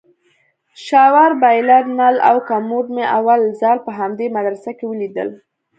[0.85, 5.29] شاور بايلر نل او کموډ مې اول ځل په همدې مدرسه کښې وليدل.